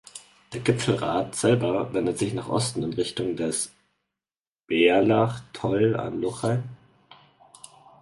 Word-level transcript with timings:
Der 0.51 0.61
Gipfelgrat 0.61 1.35
selber 1.35 1.93
wendet 1.93 2.17
sich 2.17 2.33
nach 2.33 2.49
Osten 2.49 2.81
in 2.81 2.93
Richtung 2.93 3.35
des 3.35 3.71
"Bealach 4.65 5.43
Toll 5.53 5.95
an 5.95 6.19
Lochain". 6.19 6.63